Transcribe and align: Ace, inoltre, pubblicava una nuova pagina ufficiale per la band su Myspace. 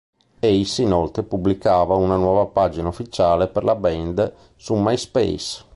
Ace, 0.39 0.81
inoltre, 0.81 1.21
pubblicava 1.21 1.93
una 1.93 2.15
nuova 2.15 2.47
pagina 2.47 2.87
ufficiale 2.87 3.45
per 3.47 3.63
la 3.63 3.75
band 3.75 4.33
su 4.55 4.73
Myspace. 4.73 5.65